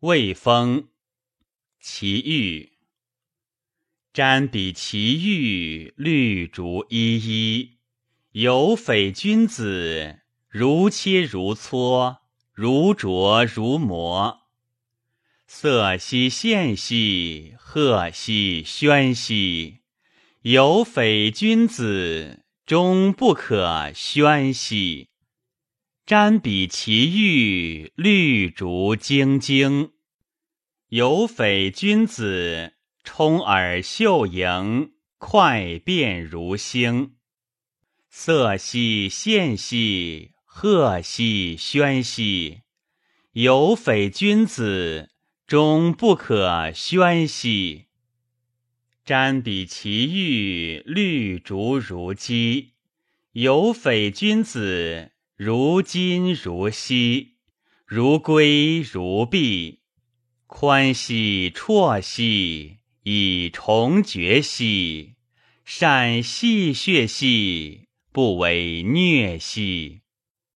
[0.00, 0.88] 魏风，
[1.80, 2.72] 其玉。
[4.12, 7.78] 瞻彼其玉，绿竹依依。
[8.32, 12.18] 有匪君子，如切如磋，
[12.52, 14.42] 如琢如磨。
[15.46, 19.78] 色兮宪兮，赫兮宣兮。
[20.42, 25.08] 有匪君子，终不可宣兮。
[26.06, 29.90] 瞻彼其玉，绿竹晶晶。
[30.90, 37.16] 有匪君子，充耳秀盈，快变如星。
[38.08, 42.60] 色兮宪兮，赫兮宣兮。
[43.32, 45.10] 有匪君子，
[45.44, 47.86] 终不可宣兮。
[49.04, 52.74] 瞻彼其玉，绿竹如鸡。
[53.32, 55.10] 有匪君子。
[55.36, 57.34] 如今如昔，
[57.84, 59.80] 如归如敝，
[60.46, 65.16] 宽兮绰兮，以重绝兮，
[65.66, 70.00] 善戏谑兮，不为虐兮。